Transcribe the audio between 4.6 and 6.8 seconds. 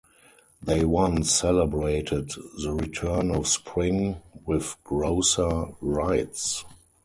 grosser rites.